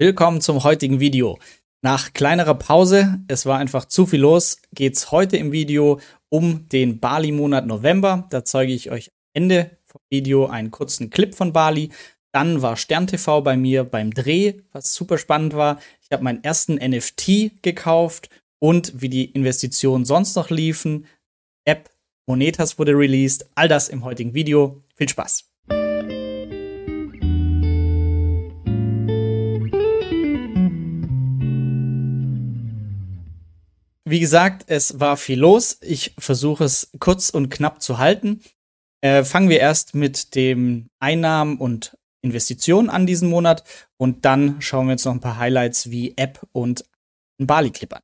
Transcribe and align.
Willkommen 0.00 0.40
zum 0.40 0.64
heutigen 0.64 0.98
Video. 0.98 1.38
Nach 1.82 2.14
kleinerer 2.14 2.54
Pause, 2.54 3.20
es 3.28 3.44
war 3.44 3.58
einfach 3.58 3.84
zu 3.84 4.06
viel 4.06 4.20
los, 4.20 4.62
geht's 4.72 5.10
heute 5.10 5.36
im 5.36 5.52
Video 5.52 6.00
um 6.30 6.70
den 6.70 7.00
Bali-Monat 7.00 7.66
November. 7.66 8.26
Da 8.30 8.42
zeige 8.42 8.72
ich 8.72 8.90
euch 8.90 9.08
am 9.08 9.14
Ende 9.34 9.76
vom 9.84 10.00
Video 10.08 10.46
einen 10.46 10.70
kurzen 10.70 11.10
Clip 11.10 11.34
von 11.34 11.52
Bali. 11.52 11.90
Dann 12.32 12.62
war 12.62 12.78
Stern 12.78 13.08
TV 13.08 13.42
bei 13.42 13.58
mir 13.58 13.84
beim 13.84 14.14
Dreh, 14.14 14.62
was 14.72 14.94
super 14.94 15.18
spannend 15.18 15.52
war. 15.52 15.78
Ich 16.00 16.10
habe 16.10 16.24
meinen 16.24 16.42
ersten 16.42 16.76
NFT 16.76 17.60
gekauft 17.60 18.30
und 18.58 19.02
wie 19.02 19.10
die 19.10 19.26
Investitionen 19.26 20.06
sonst 20.06 20.34
noch 20.34 20.48
liefen. 20.48 21.04
App 21.66 21.90
Monetas 22.24 22.78
wurde 22.78 22.92
released. 22.92 23.50
All 23.54 23.68
das 23.68 23.90
im 23.90 24.02
heutigen 24.02 24.32
Video. 24.32 24.82
Viel 24.96 25.10
Spaß! 25.10 25.49
Wie 34.10 34.18
gesagt, 34.18 34.64
es 34.66 34.98
war 34.98 35.16
viel 35.16 35.38
los. 35.38 35.78
Ich 35.82 36.14
versuche 36.18 36.64
es 36.64 36.90
kurz 36.98 37.30
und 37.30 37.48
knapp 37.48 37.80
zu 37.80 37.98
halten. 37.98 38.40
Äh, 39.02 39.22
fangen 39.22 39.48
wir 39.48 39.60
erst 39.60 39.94
mit 39.94 40.34
den 40.34 40.88
Einnahmen 40.98 41.58
und 41.58 41.96
Investitionen 42.20 42.90
an 42.90 43.06
diesen 43.06 43.30
Monat 43.30 43.62
und 43.98 44.24
dann 44.24 44.60
schauen 44.60 44.88
wir 44.88 44.94
uns 44.94 45.04
noch 45.04 45.12
ein 45.12 45.20
paar 45.20 45.38
Highlights 45.38 45.92
wie 45.92 46.14
App 46.16 46.44
und 46.50 46.84
ein 47.40 47.46
Bali-Clip 47.46 47.94
an. 47.94 48.02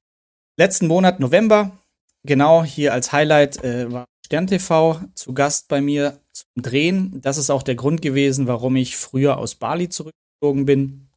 Letzten 0.56 0.86
Monat, 0.86 1.18
November, 1.18 1.76
genau 2.22 2.62
hier 2.62 2.92
als 2.92 3.10
Highlight 3.10 3.64
äh, 3.64 3.90
war 3.90 4.04
Stern 4.24 4.46
TV 4.46 5.00
zu 5.16 5.34
Gast 5.34 5.66
bei 5.66 5.80
mir 5.80 6.20
zum 6.32 6.62
Drehen. 6.62 7.20
Das 7.20 7.36
ist 7.36 7.50
auch 7.50 7.64
der 7.64 7.74
Grund 7.74 8.00
gewesen, 8.00 8.46
warum 8.46 8.76
ich 8.76 8.96
früher 8.96 9.38
aus 9.38 9.56
Bali 9.56 9.88
zurückgezogen 9.88 10.66
bin, 10.66 11.08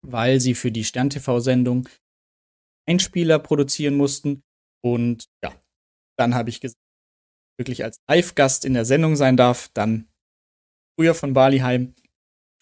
weil 0.00 0.40
sie 0.40 0.54
für 0.54 0.72
die 0.72 0.84
Stern 0.84 1.10
TV-Sendung 1.10 1.86
Einspieler 2.88 3.38
produzieren 3.38 3.96
mussten. 3.96 4.42
Und 4.82 5.26
ja, 5.44 5.52
dann 6.16 6.34
habe 6.34 6.50
ich 6.50 6.60
gesagt, 6.60 6.80
wirklich 7.58 7.84
als 7.84 7.98
Live-Gast 8.08 8.64
in 8.64 8.74
der 8.74 8.84
Sendung 8.84 9.16
sein 9.16 9.36
darf, 9.36 9.68
dann 9.74 10.08
früher 10.98 11.14
von 11.14 11.34
Bali 11.34 11.58
heim. 11.58 11.94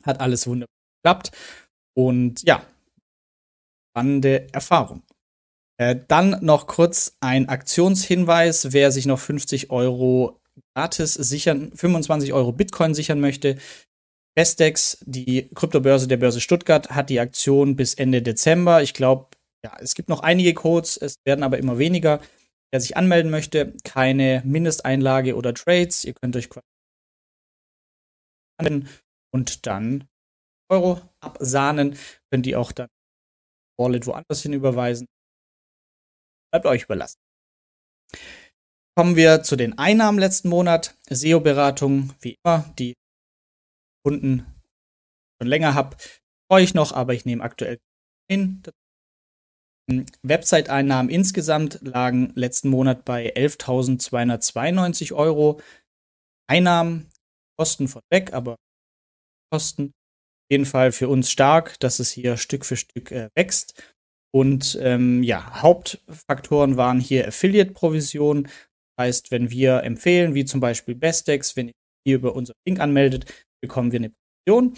Hat 0.05 0.21
alles 0.21 0.47
wunderbar 0.47 0.75
geklappt. 1.03 1.31
Und 1.97 2.43
ja, 2.43 2.65
spannende 3.91 4.53
Erfahrung. 4.53 5.03
Äh, 5.79 5.97
dann 6.09 6.39
noch 6.45 6.67
kurz 6.67 7.17
ein 7.21 7.49
Aktionshinweis, 7.49 8.73
wer 8.73 8.91
sich 8.93 9.07
noch 9.07 9.19
50 9.19 9.71
Euro 9.71 10.41
gratis 10.75 11.15
sichern, 11.15 11.73
25 11.75 12.33
Euro 12.33 12.53
Bitcoin 12.53 12.95
sichern 12.95 13.21
möchte. 13.21 13.57
Bestex, 14.35 14.99
die 15.07 15.49
Kryptobörse 15.55 16.09
der 16.09 16.19
Börse 16.19 16.41
Stuttgart, 16.41 16.91
hat 16.91 17.09
die 17.09 17.21
Aktion 17.21 17.77
bis 17.77 17.95
Ende 17.95 18.21
Dezember. 18.23 18.83
Ich 18.83 18.93
glaube, 18.93 19.29
ja, 19.67 19.77
es 19.81 19.95
gibt 19.97 20.09
noch 20.09 20.20
einige 20.20 20.55
Codes, 20.55 20.97
es 20.97 21.17
werden 21.25 21.42
aber 21.42 21.59
immer 21.59 21.78
weniger. 21.78 22.20
Wer 22.70 22.81
sich 22.81 22.97
anmelden 22.97 23.31
möchte, 23.31 23.75
keine 23.84 24.42
Mindesteinlage 24.45 25.34
oder 25.34 25.55
Trades. 25.55 26.05
Ihr 26.05 26.14
könnt 26.14 26.36
euch 26.36 26.48
anmelden 28.59 28.89
und 29.33 29.67
dann 29.67 30.09
Euro 30.70 31.00
absahnen. 31.20 31.98
Könnt 32.31 32.47
ihr 32.47 32.61
auch 32.61 32.72
dann 32.72 32.89
Wallet 33.78 34.06
woanders 34.06 34.42
hin 34.42 34.53
überweisen. 34.53 35.06
Bleibt 36.53 36.67
euch 36.67 36.84
überlassen. 36.84 37.19
Kommen 38.97 39.17
wir 39.17 39.42
zu 39.42 39.56
den 39.56 39.78
Einnahmen 39.78 40.19
letzten 40.19 40.48
Monat. 40.48 40.97
SEO-Beratung, 41.09 42.14
wie 42.20 42.37
immer, 42.44 42.72
die 42.78 42.94
Kunden 44.05 44.47
schon 45.41 45.48
länger 45.48 45.75
habe, 45.75 45.97
freue 46.50 46.62
ich 46.62 46.75
noch, 46.75 46.92
aber 46.92 47.14
ich 47.14 47.25
nehme 47.25 47.42
aktuell 47.42 47.78
hin. 48.31 48.62
Website-Einnahmen 50.23 51.11
insgesamt 51.11 51.79
lagen 51.83 52.33
letzten 52.34 52.69
Monat 52.69 53.05
bei 53.05 53.34
11.292 53.34 55.12
Euro. 55.12 55.61
Einnahmen, 56.49 57.09
Kosten 57.59 57.88
vorweg, 57.88 58.33
aber 58.33 58.56
Kosten 59.50 59.87
auf 59.87 60.50
jeden 60.50 60.66
Fall 60.66 60.93
für 60.93 61.09
uns 61.09 61.31
stark, 61.31 61.78
dass 61.81 61.99
es 61.99 62.11
hier 62.11 62.37
Stück 62.37 62.65
für 62.65 62.77
Stück 62.77 63.11
äh, 63.11 63.28
wächst. 63.34 63.83
Und 64.34 64.78
ähm, 64.81 65.22
ja, 65.22 65.62
Hauptfaktoren 65.62 66.77
waren 66.77 67.00
hier 67.00 67.27
Affiliate-Provision. 67.28 68.44
Das 68.44 69.06
heißt, 69.06 69.31
wenn 69.31 69.50
wir 69.50 69.82
empfehlen, 69.82 70.34
wie 70.34 70.44
zum 70.44 70.61
Beispiel 70.61 70.94
Bestex, 70.94 71.56
wenn 71.56 71.69
ihr 71.69 71.75
hier 72.05 72.16
über 72.16 72.34
unser 72.34 72.55
Link 72.66 72.81
anmeldet, 72.81 73.32
bekommen 73.62 73.93
wir 73.93 74.00
eine 74.00 74.11
Provision. 74.11 74.77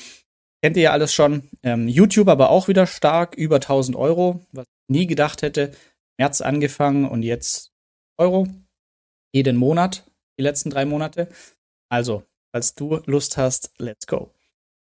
Kennt 0.63 0.77
ihr 0.77 0.85
ja 0.85 0.93
alles 0.93 1.13
schon. 1.13 1.49
Ähm, 1.63 1.89
YouTube 1.89 2.29
aber 2.29 2.51
auch 2.51 2.69
wieder 2.69 2.87
stark, 2.87 3.35
über 3.35 3.57
1000 3.57 3.97
Euro, 3.97 4.41
was 4.53 4.67
nie 4.89 5.07
gedacht 5.07 5.43
hätte. 5.43 5.73
März 6.19 6.41
angefangen 6.41 7.09
und 7.09 7.23
jetzt 7.23 7.73
Euro. 8.19 8.47
Jeden 9.33 9.57
Monat, 9.57 10.11
die 10.39 10.43
letzten 10.43 10.71
drei 10.71 10.85
Monate. 10.85 11.29
Also, 11.91 12.25
falls 12.53 12.75
du 12.75 13.01
Lust 13.07 13.37
hast, 13.37 13.73
let's 13.79 14.07
go. 14.07 14.33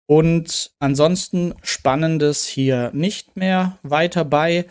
Und 0.08 0.74
ansonsten 0.78 1.54
Spannendes 1.62 2.46
hier 2.46 2.90
nicht 2.92 3.36
mehr 3.36 3.78
weiter 3.82 4.24
bei. 4.24 4.66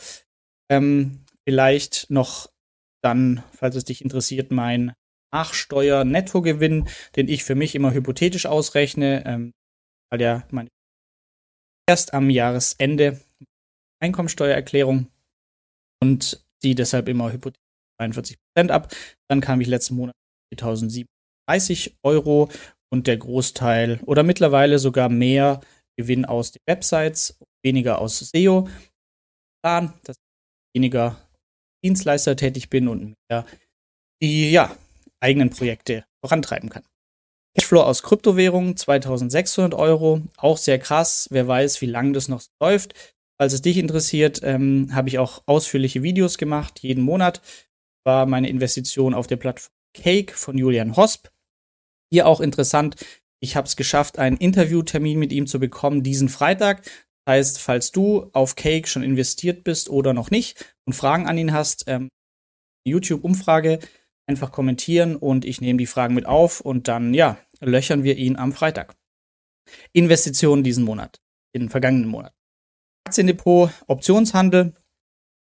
Ähm, 0.69 1.25
vielleicht 1.47 2.09
noch 2.09 2.49
dann, 3.01 3.43
falls 3.51 3.75
es 3.75 3.85
dich 3.85 4.03
interessiert, 4.03 4.51
mein 4.51 4.93
Nachsteuer-Nettogewinn, 5.33 6.89
den 7.15 7.27
ich 7.27 7.43
für 7.43 7.55
mich 7.55 7.75
immer 7.75 7.93
hypothetisch 7.93 8.45
ausrechne, 8.45 9.23
ähm, 9.25 9.53
weil 10.09 10.21
ja 10.21 10.43
meine 10.51 10.69
erst 11.87 12.13
am 12.13 12.29
Jahresende 12.29 13.19
Einkommensteuererklärung 13.99 15.10
und 16.01 16.43
die 16.63 16.75
deshalb 16.75 17.07
immer 17.07 17.31
hypothetisch 17.31 17.61
43 17.99 18.37
Prozent 18.39 18.71
ab. 18.71 18.93
Dann 19.29 19.41
kam 19.41 19.61
ich 19.61 19.67
letzten 19.67 19.95
Monat 19.95 20.15
4.037 20.53 21.93
Euro 22.03 22.49
und 22.89 23.07
der 23.07 23.17
Großteil 23.17 23.99
oder 24.05 24.23
mittlerweile 24.23 24.79
sogar 24.79 25.09
mehr 25.09 25.61
Gewinn 25.97 26.25
aus 26.25 26.51
den 26.51 26.61
Websites, 26.67 27.37
weniger 27.63 27.99
aus 27.99 28.19
SEO. 28.19 28.67
Plan, 29.63 29.93
dass 30.03 30.17
ich 30.17 30.79
weniger 30.79 31.17
Dienstleister 31.83 32.35
tätig 32.35 32.69
bin 32.69 32.87
und 32.87 33.13
mehr 33.29 33.45
die 34.21 34.51
ja, 34.51 34.75
eigenen 35.19 35.49
Projekte 35.49 36.05
vorantreiben 36.23 36.69
kann. 36.69 36.83
Cashflow 37.55 37.81
aus 37.81 38.03
Kryptowährungen 38.03 38.77
2600 38.77 39.73
Euro, 39.73 40.21
auch 40.37 40.57
sehr 40.57 40.79
krass. 40.79 41.27
Wer 41.31 41.47
weiß, 41.47 41.81
wie 41.81 41.87
lange 41.87 42.13
das 42.13 42.27
noch 42.27 42.41
läuft. 42.61 42.93
Falls 43.41 43.53
es 43.53 43.63
dich 43.63 43.77
interessiert, 43.77 44.41
ähm, 44.43 44.89
habe 44.93 45.09
ich 45.09 45.17
auch 45.17 45.41
ausführliche 45.47 46.03
Videos 46.03 46.37
gemacht. 46.37 46.77
Jeden 46.83 47.03
Monat 47.03 47.41
war 48.05 48.27
meine 48.27 48.47
Investition 48.47 49.15
auf 49.15 49.25
der 49.25 49.37
Plattform 49.37 49.73
Cake 49.95 50.35
von 50.35 50.59
Julian 50.59 50.95
Hosp. 50.95 51.29
Hier 52.13 52.27
auch 52.27 52.39
interessant, 52.39 52.97
ich 53.39 53.55
habe 53.55 53.65
es 53.65 53.75
geschafft, 53.75 54.19
einen 54.19 54.37
Interviewtermin 54.37 55.17
mit 55.17 55.33
ihm 55.33 55.47
zu 55.47 55.59
bekommen 55.59 56.03
diesen 56.03 56.29
Freitag. 56.29 56.83
Das 57.25 57.33
heißt, 57.33 57.59
falls 57.59 57.91
du 57.91 58.29
auf 58.33 58.55
Cake 58.55 58.87
schon 58.87 59.01
investiert 59.01 59.63
bist 59.63 59.89
oder 59.89 60.13
noch 60.13 60.29
nicht 60.29 60.75
und 60.85 60.93
Fragen 60.93 61.25
an 61.25 61.39
ihn 61.39 61.51
hast, 61.51 61.85
ähm, 61.87 62.09
YouTube-Umfrage 62.85 63.79
einfach 64.27 64.51
kommentieren 64.51 65.15
und 65.15 65.45
ich 65.45 65.61
nehme 65.61 65.79
die 65.79 65.87
Fragen 65.87 66.13
mit 66.13 66.27
auf 66.27 66.61
und 66.61 66.87
dann, 66.87 67.15
ja, 67.15 67.39
löchern 67.59 68.03
wir 68.03 68.17
ihn 68.17 68.35
am 68.35 68.53
Freitag. 68.53 68.93
Investitionen 69.93 70.63
diesen 70.63 70.83
Monat, 70.83 71.19
den 71.55 71.69
vergangenen 71.69 72.07
Monat. 72.07 72.35
Aktiendepot, 73.05 73.71
Optionshandel. 73.87 74.73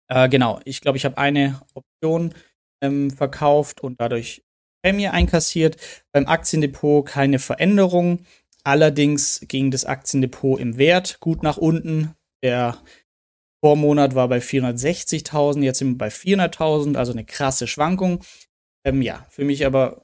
Äh, 0.09 0.29
genau, 0.29 0.59
ich 0.65 0.81
glaube, 0.81 0.97
ich 0.97 1.05
habe 1.05 1.17
eine 1.17 1.61
Option 1.73 2.33
ähm, 2.81 3.11
verkauft 3.11 3.81
und 3.81 3.99
dadurch 3.99 4.43
Prämie 4.83 5.07
einkassiert. 5.07 5.77
Beim 6.11 6.27
Aktiendepot 6.27 7.05
keine 7.05 7.39
Veränderung. 7.39 8.25
Allerdings 8.63 9.41
ging 9.47 9.71
das 9.71 9.85
Aktiendepot 9.85 10.59
im 10.59 10.77
Wert 10.77 11.19
gut 11.19 11.43
nach 11.43 11.57
unten. 11.57 12.15
Der 12.43 12.77
Vormonat 13.63 14.13
war 14.13 14.27
bei 14.27 14.39
460.000, 14.39 15.61
jetzt 15.63 15.79
sind 15.79 15.91
wir 15.91 15.97
bei 15.97 16.09
400.000, 16.09 16.97
also 16.97 17.13
eine 17.13 17.23
krasse 17.23 17.65
Schwankung. 17.67 18.23
Ähm, 18.85 19.01
ja, 19.01 19.25
für 19.29 19.45
mich 19.45 19.65
aber 19.65 20.03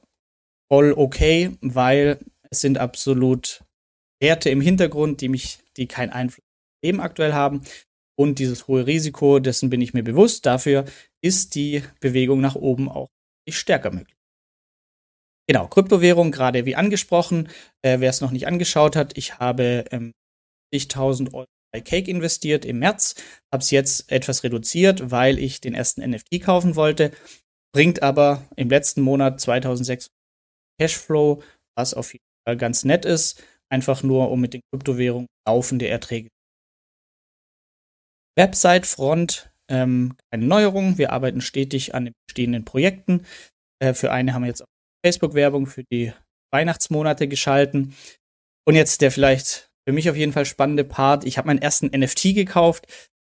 voll 0.72 0.94
okay, 0.96 1.58
weil 1.60 2.20
es 2.50 2.62
sind 2.62 2.78
absolut 2.78 3.62
Werte 4.18 4.48
im 4.48 4.62
Hintergrund, 4.62 5.20
die 5.20 5.28
mich, 5.28 5.58
die 5.76 5.86
keinen 5.86 6.10
Einfluss 6.10 6.49
Leben 6.84 7.00
aktuell 7.00 7.32
haben. 7.32 7.62
Und 8.18 8.38
dieses 8.38 8.68
hohe 8.68 8.86
Risiko, 8.86 9.38
dessen 9.38 9.70
bin 9.70 9.80
ich 9.80 9.94
mir 9.94 10.02
bewusst. 10.02 10.44
Dafür 10.44 10.84
ist 11.22 11.54
die 11.54 11.82
Bewegung 12.00 12.40
nach 12.40 12.54
oben 12.54 12.88
auch 12.88 13.08
stärker 13.48 13.90
möglich. 13.90 14.16
Genau, 15.48 15.66
Kryptowährung, 15.66 16.30
gerade 16.30 16.64
wie 16.64 16.76
angesprochen. 16.76 17.48
Äh, 17.82 17.98
Wer 17.98 18.10
es 18.10 18.20
noch 18.20 18.30
nicht 18.30 18.46
angeschaut 18.46 18.94
hat, 18.94 19.18
ich 19.18 19.38
habe 19.40 19.84
ähm, 19.90 20.12
10.000 20.72 21.34
Euro 21.34 21.46
bei 21.72 21.80
Cake 21.80 22.10
investiert 22.10 22.64
im 22.64 22.78
März, 22.78 23.14
habe 23.52 23.62
es 23.62 23.70
jetzt 23.70 24.10
etwas 24.12 24.44
reduziert, 24.44 25.10
weil 25.10 25.38
ich 25.38 25.60
den 25.60 25.74
ersten 25.74 26.08
NFT 26.08 26.42
kaufen 26.42 26.76
wollte. 26.76 27.12
Bringt 27.72 28.02
aber 28.02 28.46
im 28.56 28.68
letzten 28.68 29.02
Monat 29.02 29.40
2600 29.40 30.08
Cashflow, 30.80 31.42
was 31.76 31.94
auf 31.94 32.12
jeden 32.12 32.24
Fall 32.46 32.56
ganz 32.56 32.84
nett 32.84 33.04
ist. 33.04 33.42
Einfach 33.68 34.02
nur, 34.02 34.30
um 34.30 34.40
mit 34.40 34.54
den 34.54 34.62
Kryptowährungen 34.72 35.26
laufende 35.46 35.88
Erträge 35.88 36.28
Website-Front 38.36 39.50
ähm, 39.70 40.16
keine 40.30 40.44
Neuerung. 40.44 40.98
Wir 40.98 41.12
arbeiten 41.12 41.40
stetig 41.40 41.94
an 41.94 42.06
den 42.06 42.14
bestehenden 42.26 42.64
Projekten. 42.64 43.24
Äh, 43.78 43.94
für 43.94 44.10
eine 44.10 44.34
haben 44.34 44.42
wir 44.42 44.48
jetzt 44.48 44.62
auch 44.62 44.66
Facebook-Werbung 45.04 45.66
für 45.66 45.84
die 45.84 46.12
Weihnachtsmonate 46.52 47.28
geschalten. 47.28 47.94
Und 48.66 48.74
jetzt 48.74 49.00
der 49.00 49.10
vielleicht 49.10 49.70
für 49.86 49.94
mich 49.94 50.10
auf 50.10 50.16
jeden 50.16 50.32
Fall 50.32 50.44
spannende 50.44 50.84
Part. 50.84 51.24
Ich 51.24 51.38
habe 51.38 51.46
meinen 51.46 51.62
ersten 51.62 51.86
NFT 51.86 52.34
gekauft. 52.34 52.86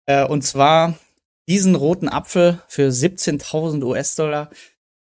Äh, 0.06 0.24
und 0.24 0.42
zwar 0.42 0.98
diesen 1.48 1.74
roten 1.74 2.08
Apfel 2.08 2.62
für 2.68 2.90
17.000 2.90 3.82
US-Dollar. 3.82 4.50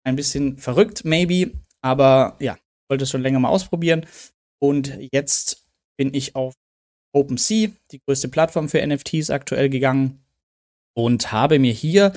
Ein 0.04 0.16
bisschen 0.16 0.58
verrückt, 0.58 1.04
maybe. 1.04 1.52
Aber 1.80 2.36
ja, 2.40 2.58
wollte 2.88 3.04
es 3.04 3.10
schon 3.10 3.22
länger 3.22 3.40
mal 3.40 3.48
ausprobieren. 3.48 4.06
Und 4.60 4.98
jetzt 5.12 5.64
bin 5.96 6.14
ich 6.14 6.36
auf 6.36 6.54
OpenSea, 7.12 7.70
die 7.90 8.00
größte 8.06 8.28
Plattform 8.28 8.68
für 8.68 8.84
NFTs, 8.84 9.30
aktuell 9.30 9.68
gegangen 9.68 10.22
und 10.94 11.32
habe 11.32 11.58
mir 11.58 11.72
hier, 11.72 12.12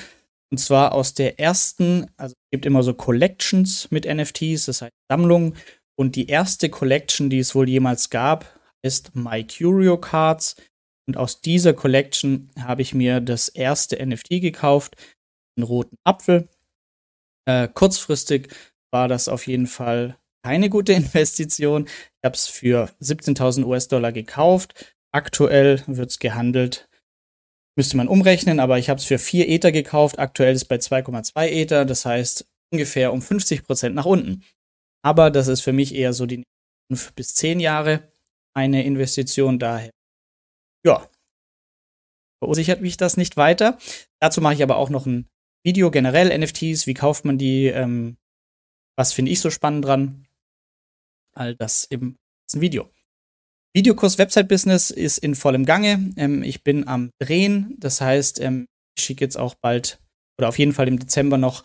und 0.51 0.57
zwar 0.57 0.94
aus 0.94 1.13
der 1.13 1.39
ersten, 1.39 2.07
also 2.18 2.33
es 2.33 2.51
gibt 2.51 2.65
immer 2.65 2.83
so 2.83 2.94
Collections 2.94 3.89
mit 3.92 4.06
NFTs, 4.06 4.65
das 4.65 4.81
heißt 4.81 4.94
Sammlungen. 5.09 5.56
Und 5.97 6.15
die 6.15 6.27
erste 6.27 6.69
Collection, 6.69 7.30
die 7.30 7.39
es 7.39 7.56
wohl 7.56 7.69
jemals 7.69 8.09
gab, 8.09 8.59
ist 8.81 9.15
My 9.15 9.45
Curio 9.45 9.97
Cards. 9.97 10.56
Und 11.07 11.18
aus 11.18 11.42
dieser 11.42 11.74
Collection 11.74 12.50
habe 12.59 12.81
ich 12.81 12.94
mir 12.94 13.21
das 13.21 13.47
erste 13.50 14.03
NFT 14.06 14.42
gekauft, 14.42 14.95
einen 15.57 15.65
roten 15.65 15.97
Apfel. 16.03 16.47
Äh, 17.45 17.68
kurzfristig 17.68 18.50
war 18.92 19.07
das 19.07 19.27
auf 19.27 19.47
jeden 19.47 19.68
Fall 19.68 20.18
keine 20.45 20.69
gute 20.69 20.94
Investition. 21.01 21.86
Ich 21.88 22.24
habe 22.24 22.36
es 22.36 22.47
für 22.47 22.92
17.000 23.01 23.65
US-Dollar 23.65 24.12
gekauft. 24.12 24.95
Aktuell 25.12 25.83
wird 25.88 26.12
es 26.12 26.19
gehandelt. 26.19 26.88
Müsste 27.75 27.97
man 27.97 28.07
umrechnen, 28.07 28.59
aber 28.59 28.77
ich 28.77 28.89
habe 28.89 29.00
es 29.00 29.06
für 29.06 29.18
4 29.18 29.50
Ether 29.50 29.71
gekauft. 29.71 30.19
Aktuell 30.19 30.53
ist 30.53 30.62
es 30.62 30.68
bei 30.68 30.75
2,2 30.75 31.47
Ether. 31.47 31.86
Das 31.86 32.06
heißt 32.06 32.45
ungefähr 32.71 33.12
um 33.12 33.21
50 33.21 33.63
Prozent 33.63 33.95
nach 33.95 34.06
unten. 34.06 34.44
Aber 35.03 35.31
das 35.31 35.47
ist 35.47 35.62
für 35.62 35.74
mich 35.74 35.95
eher 35.95 36.13
so 36.13 36.27
die 36.27 36.44
5 36.92 37.13
bis 37.13 37.33
10 37.36 37.59
Jahre 37.59 38.12
eine 38.56 38.86
Investition. 38.86 39.57
Daher, 39.57 39.89
ja, 40.86 41.09
verunsichert 42.39 42.81
mich 42.81 42.97
das 42.97 43.18
nicht 43.18 43.36
weiter. 43.36 43.80
Dazu 44.21 44.42
mache 44.42 44.53
ich 44.53 44.63
aber 44.63 44.77
auch 44.77 44.92
noch 44.92 45.07
ein 45.07 45.27
Video 45.65 45.89
generell 45.89 46.38
NFTs. 46.38 46.86
Wie 46.86 46.94
kauft 46.94 47.25
man 47.25 47.39
die? 47.39 47.65
Ähm, 47.65 48.18
was 48.97 49.12
finde 49.12 49.31
ich 49.31 49.42
so 49.42 49.50
spannend 49.50 49.86
dran? 49.86 50.25
All 51.36 51.56
das 51.56 51.84
im 51.86 52.18
Video. 52.54 52.90
Videokurs 53.76 54.18
Website 54.18 54.48
Business 54.48 54.90
ist 54.90 55.18
in 55.18 55.36
vollem 55.36 55.66
Gange. 55.66 56.12
Ähm, 56.16 56.44
ich 56.44 56.64
bin 56.64 56.88
am 56.88 57.12
Drehen. 57.20 57.76
Das 57.78 58.00
heißt, 58.00 58.40
ähm, 58.40 58.68
ich 58.98 59.04
schicke 59.04 59.26
jetzt 59.26 59.38
auch 59.38 59.56
bald 59.56 60.00
oder 60.40 60.48
auf 60.48 60.58
jeden 60.58 60.74
Fall 60.74 60.88
im 60.88 60.98
Dezember 60.98 61.38
noch 61.38 61.64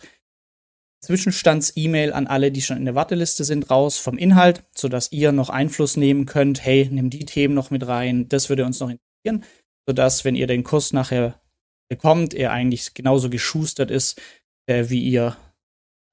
Zwischenstands-E-Mail 1.03 2.13
an 2.13 2.27
alle, 2.27 2.51
die 2.51 2.61
schon 2.61 2.77
in 2.77 2.85
der 2.85 2.95
Warteliste 2.95 3.43
sind, 3.43 3.69
raus 3.71 3.97
vom 3.97 4.17
Inhalt, 4.17 4.63
sodass 4.75 5.11
ihr 5.11 5.31
noch 5.31 5.49
Einfluss 5.49 5.97
nehmen 5.97 6.25
könnt. 6.25 6.63
Hey, 6.63 6.87
nimm 6.91 7.09
die 7.09 7.25
Themen 7.25 7.53
noch 7.53 7.71
mit 7.71 7.87
rein. 7.87 8.29
Das 8.29 8.49
würde 8.49 8.65
uns 8.65 8.79
noch 8.79 8.89
interessieren, 8.89 9.45
sodass, 9.87 10.25
wenn 10.25 10.35
ihr 10.35 10.47
den 10.47 10.63
Kurs 10.63 10.93
nachher 10.93 11.41
bekommt, 11.89 12.33
er 12.33 12.51
eigentlich 12.51 12.93
genauso 12.93 13.29
geschustert 13.29 13.89
ist, 13.89 14.21
äh, 14.67 14.89
wie 14.89 15.01
ihr 15.01 15.37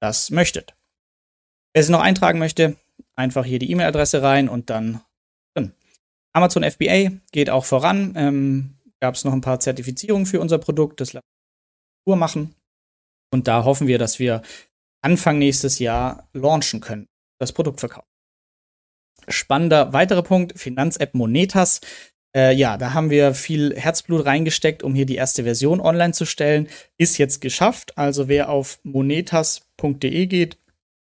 das 0.01 0.31
möchtet. 0.31 0.75
Wer 1.73 1.83
sich 1.83 1.91
noch 1.91 2.01
eintragen 2.01 2.39
möchte, 2.39 2.77
einfach 3.19 3.45
hier 3.45 3.59
die 3.59 3.69
E-Mail-Adresse 3.71 4.23
rein 4.23 4.49
und 4.49 4.69
dann 4.69 5.01
drin. 5.53 5.73
Amazon 6.33 6.63
FBA 6.63 7.11
geht 7.31 7.49
auch 7.49 7.65
voran. 7.65 8.13
Ähm, 8.15 8.75
Gab 9.01 9.15
es 9.15 9.23
noch 9.23 9.31
ein 9.31 9.41
paar 9.41 9.59
Zertifizierungen 9.59 10.25
für 10.25 10.41
unser 10.41 10.57
Produkt, 10.57 10.99
das 10.99 11.13
lassen 11.13 11.25
wir 12.05 12.15
machen. 12.15 12.55
Und 13.31 13.47
da 13.47 13.63
hoffen 13.63 13.87
wir, 13.87 13.97
dass 13.97 14.19
wir 14.19 14.41
Anfang 15.01 15.37
nächstes 15.37 15.79
Jahr 15.79 16.27
launchen 16.33 16.81
können, 16.81 17.07
das 17.39 17.53
Produkt 17.53 17.79
verkaufen. 17.79 18.07
Spannender 19.27 19.93
weiterer 19.93 20.23
Punkt, 20.23 20.59
Finanz-App 20.59 21.13
Monetas. 21.13 21.81
Äh, 22.35 22.53
ja, 22.55 22.77
da 22.77 22.93
haben 22.93 23.09
wir 23.09 23.33
viel 23.33 23.75
Herzblut 23.75 24.25
reingesteckt, 24.25 24.83
um 24.83 24.95
hier 24.95 25.05
die 25.05 25.15
erste 25.15 25.43
Version 25.43 25.79
online 25.79 26.13
zu 26.13 26.25
stellen. 26.25 26.67
Ist 26.97 27.17
jetzt 27.17 27.39
geschafft. 27.39 27.97
Also 27.97 28.27
wer 28.27 28.49
auf 28.49 28.79
monetas.de 28.83 30.25
geht, 30.25 30.57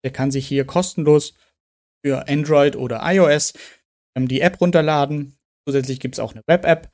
der 0.02 0.10
kann 0.12 0.30
sich 0.30 0.48
hier 0.48 0.64
kostenlos 0.64 1.34
für 2.06 2.28
Android 2.28 2.76
oder 2.76 3.00
iOS 3.02 3.52
ähm, 4.16 4.28
die 4.28 4.40
App 4.40 4.60
runterladen. 4.60 5.36
Zusätzlich 5.66 5.98
gibt 5.98 6.14
es 6.14 6.20
auch 6.20 6.32
eine 6.32 6.42
Web-App. 6.46 6.88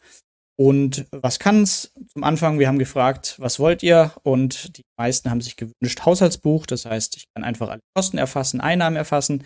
Und 0.59 1.07
was 1.11 1.39
kann 1.39 1.63
es? 1.63 1.93
Zum 2.09 2.25
Anfang, 2.25 2.59
wir 2.59 2.67
haben 2.67 2.79
gefragt, 2.79 3.37
was 3.39 3.59
wollt 3.59 3.83
ihr? 3.83 4.13
Und 4.23 4.79
die 4.79 4.85
meisten 4.99 5.31
haben 5.31 5.43
sich 5.43 5.57
gewünscht 5.57 6.07
Haushaltsbuch. 6.07 6.65
Das 6.65 6.87
heißt, 6.87 7.17
ich 7.17 7.25
kann 7.35 7.45
einfach 7.45 7.69
alle 7.69 7.83
Kosten 7.95 8.17
erfassen, 8.17 8.63
Einnahmen 8.63 8.97
erfassen. 8.97 9.45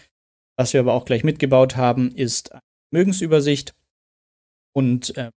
Was 0.57 0.73
wir 0.73 0.81
aber 0.81 0.95
auch 0.95 1.05
gleich 1.05 1.25
mitgebaut 1.25 1.77
haben, 1.77 2.13
ist 2.15 2.53
eine 2.53 2.61
Vermögensübersicht. 2.93 3.75
Und 4.73 5.17
äh, 5.17 5.31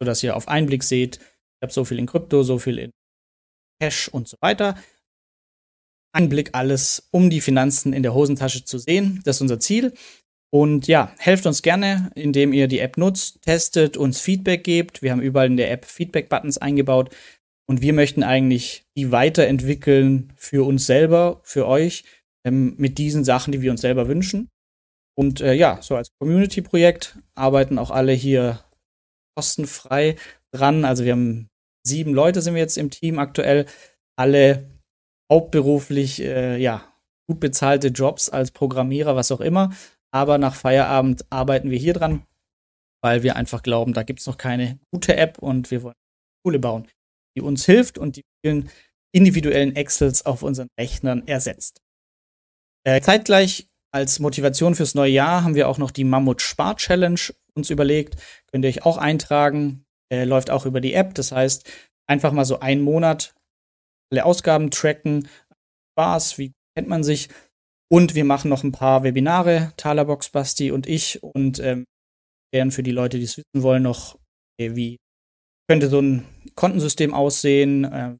sodass 0.00 0.22
ihr 0.22 0.34
auf 0.34 0.48
einen 0.48 0.66
Blick 0.66 0.82
seht, 0.82 1.16
ich 1.16 1.62
habe 1.62 1.72
so 1.72 1.84
viel 1.84 1.98
in 1.98 2.06
Krypto, 2.06 2.42
so 2.42 2.58
viel 2.58 2.78
in 2.78 2.90
Cash 3.82 4.08
und 4.08 4.28
so 4.28 4.38
weiter. 4.40 4.78
Ein 6.14 6.28
Blick 6.28 6.50
alles, 6.52 7.08
um 7.10 7.28
die 7.28 7.40
Finanzen 7.40 7.92
in 7.92 8.04
der 8.04 8.14
Hosentasche 8.14 8.64
zu 8.64 8.78
sehen. 8.78 9.20
Das 9.24 9.36
ist 9.36 9.42
unser 9.42 9.58
Ziel. 9.58 9.92
Und 10.52 10.86
ja, 10.86 11.12
helft 11.18 11.44
uns 11.46 11.62
gerne, 11.62 12.12
indem 12.14 12.52
ihr 12.52 12.68
die 12.68 12.78
App 12.78 12.96
nutzt, 12.96 13.42
testet, 13.42 13.96
uns 13.96 14.20
Feedback 14.20 14.62
gebt. 14.62 15.02
Wir 15.02 15.10
haben 15.10 15.20
überall 15.20 15.48
in 15.48 15.56
der 15.56 15.72
App 15.72 15.84
Feedback-Buttons 15.84 16.58
eingebaut. 16.58 17.10
Und 17.66 17.82
wir 17.82 17.92
möchten 17.92 18.22
eigentlich 18.22 18.84
die 18.96 19.10
weiterentwickeln 19.10 20.32
für 20.36 20.64
uns 20.64 20.86
selber, 20.86 21.40
für 21.42 21.66
euch, 21.66 22.04
ähm, 22.46 22.74
mit 22.76 22.98
diesen 22.98 23.24
Sachen, 23.24 23.50
die 23.50 23.62
wir 23.62 23.72
uns 23.72 23.80
selber 23.80 24.06
wünschen. 24.06 24.50
Und 25.16 25.40
äh, 25.40 25.54
ja, 25.54 25.82
so 25.82 25.96
als 25.96 26.10
Community-Projekt 26.20 27.18
arbeiten 27.34 27.76
auch 27.76 27.90
alle 27.90 28.12
hier 28.12 28.62
kostenfrei 29.36 30.14
dran. 30.52 30.84
Also 30.84 31.04
wir 31.04 31.12
haben 31.12 31.48
sieben 31.84 32.14
Leute 32.14 32.40
sind 32.40 32.54
wir 32.54 32.62
jetzt 32.62 32.78
im 32.78 32.90
Team 32.90 33.18
aktuell, 33.18 33.66
alle 34.16 34.73
hauptberuflich, 35.30 36.20
äh, 36.22 36.56
ja, 36.58 36.92
gut 37.28 37.40
bezahlte 37.40 37.88
Jobs 37.88 38.28
als 38.28 38.50
Programmierer, 38.50 39.16
was 39.16 39.32
auch 39.32 39.40
immer. 39.40 39.74
Aber 40.12 40.38
nach 40.38 40.54
Feierabend 40.54 41.24
arbeiten 41.30 41.70
wir 41.70 41.78
hier 41.78 41.94
dran, 41.94 42.24
weil 43.02 43.22
wir 43.22 43.36
einfach 43.36 43.62
glauben, 43.62 43.92
da 43.92 44.02
gibt 44.02 44.20
es 44.20 44.26
noch 44.26 44.38
keine 44.38 44.78
gute 44.92 45.16
App 45.16 45.38
und 45.38 45.70
wir 45.70 45.82
wollen 45.82 45.94
eine 45.94 46.40
Schule 46.46 46.58
bauen, 46.58 46.88
die 47.36 47.42
uns 47.42 47.64
hilft 47.64 47.98
und 47.98 48.16
die 48.16 48.22
vielen 48.44 48.70
individuellen 49.12 49.74
Excels 49.74 50.26
auf 50.26 50.42
unseren 50.42 50.68
Rechnern 50.78 51.26
ersetzt. 51.26 51.80
Äh, 52.86 53.00
zeitgleich 53.00 53.68
als 53.92 54.18
Motivation 54.18 54.74
fürs 54.74 54.94
neue 54.94 55.12
Jahr 55.12 55.44
haben 55.44 55.54
wir 55.54 55.68
auch 55.68 55.78
noch 55.78 55.92
die 55.92 56.04
Mammut 56.04 56.42
Spar 56.42 56.76
Challenge 56.76 57.20
uns 57.54 57.70
überlegt. 57.70 58.16
Könnt 58.50 58.64
ihr 58.64 58.68
euch 58.68 58.84
auch 58.84 58.98
eintragen. 58.98 59.84
Äh, 60.12 60.24
läuft 60.24 60.50
auch 60.50 60.66
über 60.66 60.80
die 60.80 60.94
App. 60.94 61.14
Das 61.14 61.32
heißt, 61.32 61.70
einfach 62.06 62.32
mal 62.32 62.44
so 62.44 62.60
einen 62.60 62.82
Monat 62.82 63.34
alle 64.14 64.24
Ausgaben 64.24 64.70
tracken. 64.70 65.28
Spaß, 65.92 66.38
wie 66.38 66.52
kennt 66.76 66.88
man 66.88 67.02
sich? 67.02 67.28
Und 67.90 68.14
wir 68.14 68.24
machen 68.24 68.48
noch 68.48 68.64
ein 68.64 68.72
paar 68.72 69.02
Webinare, 69.02 69.72
Talerbox, 69.76 70.30
Basti 70.30 70.70
und 70.70 70.86
ich. 70.86 71.22
Und 71.22 71.58
ähm, 71.58 71.84
werden 72.52 72.70
für 72.70 72.82
die 72.82 72.92
Leute, 72.92 73.18
die 73.18 73.24
es 73.24 73.36
wissen 73.36 73.62
wollen, 73.62 73.82
noch, 73.82 74.18
okay, 74.58 74.76
wie 74.76 74.96
könnte 75.68 75.88
so 75.88 76.00
ein 76.00 76.24
Kontensystem 76.54 77.12
aussehen? 77.12 77.84
Äh, 77.84 78.16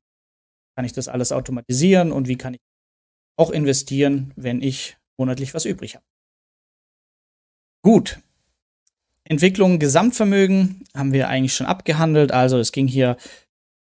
kann 0.77 0.85
ich 0.85 0.93
das 0.93 1.09
alles 1.09 1.31
automatisieren? 1.31 2.11
Und 2.11 2.29
wie 2.29 2.37
kann 2.37 2.55
ich 2.55 2.61
auch 3.39 3.51
investieren, 3.51 4.33
wenn 4.37 4.63
ich 4.63 4.97
monatlich 5.19 5.55
was 5.55 5.65
übrig 5.65 5.95
habe? 5.95 6.05
Gut. 7.85 8.21
Entwicklung 9.27 9.79
Gesamtvermögen 9.79 10.85
haben 10.95 11.13
wir 11.13 11.29
eigentlich 11.29 11.55
schon 11.55 11.67
abgehandelt. 11.67 12.33
Also 12.33 12.59
es 12.59 12.73
ging 12.73 12.87
hier 12.87 13.17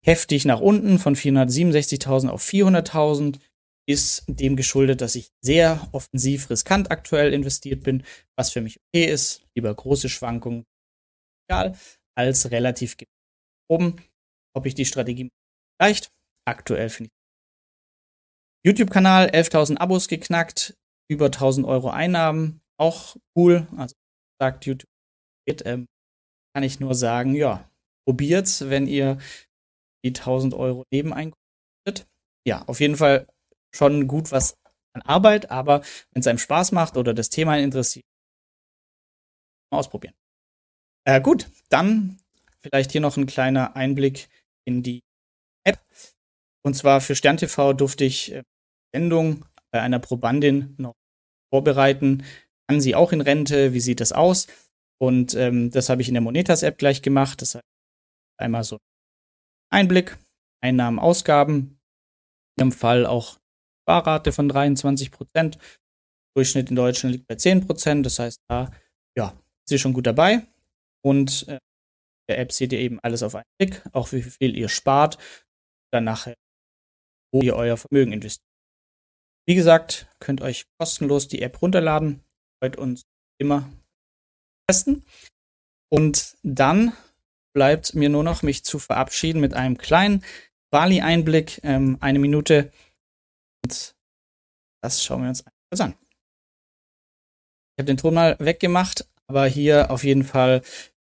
heftig 0.08 0.46
nach 0.46 0.60
unten 0.60 0.98
von 0.98 1.14
467.000 1.14 2.28
auf 2.28 2.42
400.000 2.42 3.40
ist 3.86 4.24
dem 4.26 4.56
geschuldet, 4.56 5.02
dass 5.02 5.14
ich 5.14 5.30
sehr 5.44 5.86
offensiv 5.92 6.48
riskant 6.48 6.90
aktuell 6.90 7.34
investiert 7.34 7.82
bin, 7.82 8.04
was 8.34 8.50
für 8.50 8.62
mich 8.62 8.78
okay 8.78 9.04
ist. 9.04 9.42
Lieber 9.54 9.74
große 9.74 10.08
Schwankungen, 10.08 10.64
egal, 11.46 11.76
als 12.16 12.50
relativ 12.50 12.96
oben. 13.70 13.96
Ob 14.56 14.64
ich 14.64 14.74
die 14.74 14.86
Strategie 14.86 15.28
reicht, 15.80 16.10
aktuell 16.46 16.88
finde 16.88 17.10
ich. 17.10 18.70
YouTube-Kanal, 18.70 19.28
11.000 19.28 19.76
Abos 19.76 20.08
geknackt, 20.08 20.74
über 21.10 21.26
1.000 21.26 21.66
Euro 21.68 21.90
Einnahmen, 21.90 22.62
auch 22.80 23.16
cool. 23.36 23.68
Also 23.76 23.94
sagt 24.40 24.64
YouTube, 24.64 24.88
ähm, 25.46 25.86
kann 26.54 26.64
ich 26.64 26.80
nur 26.80 26.94
sagen, 26.94 27.34
ja, 27.34 27.70
probiert's, 28.06 28.70
wenn 28.70 28.86
ihr 28.86 29.18
die 30.04 30.12
1.000 30.12 30.54
Euro 30.54 30.84
Nebeneinkommen 30.92 31.34
Ja, 32.46 32.62
auf 32.66 32.80
jeden 32.80 32.96
Fall 32.96 33.26
schon 33.74 34.08
gut 34.08 34.32
was 34.32 34.56
an 34.94 35.02
Arbeit, 35.02 35.50
aber 35.50 35.82
wenn 36.12 36.20
es 36.20 36.26
einem 36.26 36.38
Spaß 36.38 36.72
macht 36.72 36.96
oder 36.96 37.14
das 37.14 37.30
Thema 37.30 37.58
interessiert, 37.58 38.06
mal 39.70 39.78
ausprobieren. 39.78 40.14
Äh, 41.04 41.20
gut, 41.20 41.50
dann 41.68 42.18
vielleicht 42.60 42.92
hier 42.92 43.00
noch 43.00 43.16
ein 43.16 43.26
kleiner 43.26 43.76
Einblick 43.76 44.28
in 44.66 44.82
die 44.82 45.02
App. 45.64 45.80
Und 46.64 46.74
zwar 46.74 47.00
für 47.00 47.14
SternTV 47.14 47.72
durfte 47.74 48.04
ich 48.04 48.32
äh, 48.32 48.42
Sendung 48.94 49.44
bei 49.70 49.80
einer 49.80 49.98
Probandin 49.98 50.74
noch 50.78 50.94
vorbereiten. 51.52 52.24
Kann 52.68 52.80
sie 52.80 52.94
auch 52.94 53.12
in 53.12 53.20
Rente? 53.20 53.72
Wie 53.72 53.80
sieht 53.80 54.00
das 54.00 54.12
aus? 54.12 54.46
Und 55.00 55.34
ähm, 55.34 55.70
das 55.70 55.88
habe 55.88 56.02
ich 56.02 56.08
in 56.08 56.14
der 56.14 56.22
Monetas-App 56.22 56.78
gleich 56.78 57.02
gemacht. 57.02 57.40
Das 57.40 57.54
heißt, 57.54 57.64
einmal 58.38 58.64
so 58.64 58.78
Einblick, 59.70 60.18
Einnahmen, 60.60 60.98
Ausgaben. 60.98 61.80
Dem 62.58 62.72
Fall 62.72 63.06
auch 63.06 63.38
Sparrate 63.82 64.32
von 64.32 64.48
23 64.48 65.10
Prozent. 65.10 65.58
Durchschnitt 66.34 66.70
in 66.70 66.76
Deutschland 66.76 67.14
liegt 67.14 67.26
bei 67.26 67.36
10 67.36 67.66
Prozent. 67.66 68.04
Das 68.04 68.18
heißt, 68.18 68.40
da 68.48 68.70
ja, 69.16 69.28
ist 69.28 69.68
sie 69.68 69.78
schon 69.78 69.92
gut 69.92 70.06
dabei. 70.06 70.46
Und 71.04 71.46
äh, 71.48 71.58
der 72.28 72.38
App 72.38 72.52
seht 72.52 72.72
ihr 72.72 72.80
eben 72.80 73.00
alles 73.00 73.22
auf 73.22 73.34
einen 73.34 73.44
Blick, 73.58 73.82
auch 73.92 74.12
wie 74.12 74.22
viel 74.22 74.56
ihr 74.56 74.68
spart, 74.68 75.18
dann 75.92 76.04
nachher, 76.04 76.34
wo 77.32 77.40
ihr 77.40 77.56
euer 77.56 77.76
Vermögen 77.76 78.12
investiert. 78.12 78.44
Wie 79.46 79.54
gesagt, 79.54 80.08
könnt 80.20 80.42
euch 80.42 80.64
kostenlos 80.78 81.28
die 81.28 81.40
App 81.40 81.62
runterladen. 81.62 82.22
Freut 82.60 82.76
uns 82.76 83.02
immer 83.40 83.72
testen. 84.68 85.06
Und 85.90 86.36
dann 86.42 86.92
bleibt 87.52 87.94
mir 87.94 88.08
nur 88.08 88.24
noch, 88.24 88.42
mich 88.42 88.64
zu 88.64 88.78
verabschieden 88.78 89.40
mit 89.40 89.54
einem 89.54 89.78
kleinen 89.78 90.24
Bali-Einblick, 90.70 91.60
ähm, 91.64 91.96
eine 92.00 92.18
Minute. 92.18 92.72
Und 93.64 93.94
das 94.82 95.04
schauen 95.04 95.22
wir 95.22 95.28
uns 95.28 95.44
kurz 95.70 95.80
an. 95.80 95.94
Ich 97.76 97.82
habe 97.82 97.86
den 97.86 97.96
Ton 97.96 98.14
mal 98.14 98.36
weggemacht, 98.38 99.06
aber 99.28 99.46
hier 99.46 99.90
auf 99.90 100.04
jeden 100.04 100.24
Fall 100.24 100.62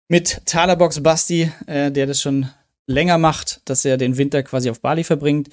mit 0.10 0.46
Talerbox 0.46 1.02
Basti, 1.02 1.52
äh, 1.68 1.92
der 1.92 2.06
das 2.06 2.22
schon 2.22 2.50
länger 2.88 3.18
macht, 3.18 3.62
dass 3.70 3.86
er 3.86 3.98
den 3.98 4.18
Winter 4.18 4.44
quasi 4.44 4.70
auf 4.70 4.82
Bali 4.82 5.04
verbringt. 5.04 5.50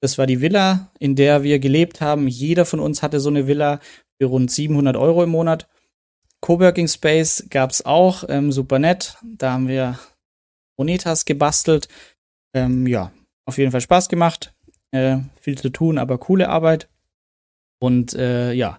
Das 0.00 0.18
war 0.18 0.26
die 0.26 0.40
Villa, 0.40 0.90
in 0.98 1.14
der 1.14 1.42
wir 1.42 1.58
gelebt 1.58 2.00
haben. 2.00 2.26
Jeder 2.26 2.64
von 2.64 2.80
uns 2.80 3.02
hatte 3.02 3.20
so 3.20 3.28
eine 3.28 3.46
Villa 3.46 3.80
für 4.18 4.26
rund 4.26 4.50
700 4.50 4.96
Euro 4.96 5.22
im 5.22 5.30
Monat. 5.30 5.68
Coworking 6.40 6.88
Space 6.88 7.46
gab 7.50 7.70
es 7.70 7.84
auch, 7.84 8.24
ähm, 8.28 8.50
super 8.50 8.78
nett. 8.78 9.16
Da 9.22 9.52
haben 9.52 9.68
wir 9.68 9.98
Bonitas 10.80 11.26
gebastelt. 11.26 11.88
Ähm, 12.56 12.86
ja, 12.86 13.12
auf 13.44 13.58
jeden 13.58 13.70
Fall 13.70 13.82
Spaß 13.82 14.08
gemacht. 14.08 14.54
Äh, 14.92 15.18
viel 15.38 15.58
zu 15.58 15.68
tun, 15.68 15.98
aber 15.98 16.16
coole 16.16 16.48
Arbeit. 16.48 16.88
Und 17.82 18.14
äh, 18.14 18.54
ja, 18.54 18.78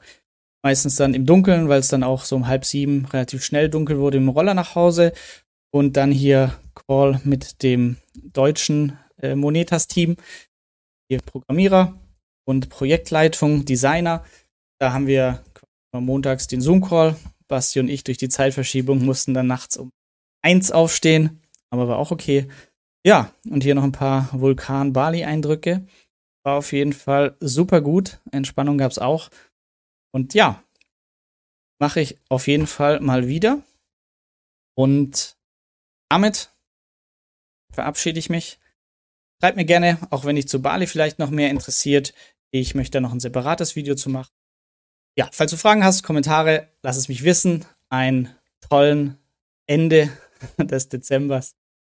meistens 0.63 0.96
dann 0.96 1.13
im 1.13 1.27
Dunkeln, 1.27 1.70
weil 1.70 1.79
es 1.79 1.89
dann 1.89 2.01
auch 2.01 2.25
so 2.25 2.36
um 2.36 2.48
halb 2.48 2.65
sieben 2.65 3.05
relativ 3.05 3.43
schnell 3.43 3.70
dunkel 3.70 4.00
wurde 4.00 4.17
im 4.17 4.29
Roller 4.29 4.55
nach 4.55 4.74
Hause. 4.74 5.13
Und 5.72 5.96
dann 5.96 6.12
hier 6.12 6.58
Call 6.74 7.22
mit 7.24 7.62
dem 7.62 7.98
deutschen 8.15 8.98
äh, 9.22 9.36
Monetas-Team, 9.36 10.15
hier 11.08 11.22
Programmierer 11.22 12.00
und 12.46 12.70
Projektleitung, 12.70 13.63
Designer. 13.63 14.25
Da 14.79 14.91
haben 14.91 15.05
wir 15.05 15.43
montags 15.93 16.48
den 16.48 16.62
Zoom-Call. 16.62 17.15
Basti 17.48 17.79
und 17.79 17.89
ich 17.89 18.03
durch 18.03 18.17
die 18.17 18.29
Zeitverschiebung 18.29 19.05
mussten 19.05 19.36
dann 19.36 19.46
nachts 19.46 19.77
um 19.77 19.91
eins 20.41 20.72
aufstehen 20.72 21.40
aber 21.71 21.87
war 21.87 21.97
auch 21.97 22.11
okay. 22.11 22.47
Ja, 23.03 23.33
und 23.49 23.63
hier 23.63 23.73
noch 23.73 23.83
ein 23.83 23.91
paar 23.91 24.29
Vulkan-Bali-Eindrücke. 24.31 25.87
War 26.43 26.57
auf 26.57 26.71
jeden 26.71 26.93
Fall 26.93 27.35
super 27.39 27.81
gut. 27.81 28.19
Entspannung 28.31 28.77
gab 28.77 28.91
es 28.91 28.99
auch. 28.99 29.29
Und 30.11 30.33
ja, 30.33 30.63
mache 31.79 32.01
ich 32.01 32.17
auf 32.29 32.47
jeden 32.47 32.67
Fall 32.67 32.99
mal 32.99 33.27
wieder. 33.27 33.63
Und 34.75 35.37
damit 36.09 36.51
verabschiede 37.71 38.19
ich 38.19 38.29
mich. 38.29 38.59
Schreibt 39.41 39.57
mir 39.57 39.65
gerne, 39.65 39.97
auch 40.11 40.25
wenn 40.25 40.35
dich 40.35 40.47
zu 40.47 40.61
Bali 40.61 40.85
vielleicht 40.85 41.17
noch 41.17 41.31
mehr 41.31 41.49
interessiert. 41.49 42.13
Ich 42.51 42.75
möchte 42.75 42.97
da 42.97 42.99
noch 43.01 43.13
ein 43.13 43.19
separates 43.19 43.75
Video 43.75 43.95
zu 43.95 44.09
machen. 44.09 44.31
Ja, 45.17 45.29
falls 45.31 45.51
du 45.51 45.57
Fragen 45.57 45.83
hast, 45.83 46.03
Kommentare, 46.03 46.69
lass 46.83 46.97
es 46.97 47.07
mich 47.07 47.23
wissen. 47.23 47.65
Einen 47.89 48.35
tollen 48.61 49.17
Ende 49.67 50.09
des 50.57 50.89
Dezembers. 50.89 51.55